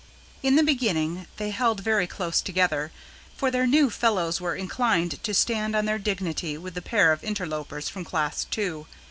In 0.41 0.55
the 0.55 0.63
beginning, 0.63 1.27
they 1.37 1.51
held 1.51 1.81
very 1.81 2.07
close 2.07 2.41
together; 2.41 2.91
for 3.37 3.51
their 3.51 3.67
new 3.67 3.91
fellows 3.91 4.41
were 4.41 4.55
inclined 4.55 5.23
to 5.23 5.33
stand 5.35 5.75
on 5.75 5.85
their 5.85 5.99
dignity 5.99 6.57
with 6.57 6.73
the 6.73 6.81
pair 6.81 7.11
of 7.11 7.23
interlopers 7.23 7.87
from 7.87 8.03
Class 8.03 8.45
Two. 8.45 8.87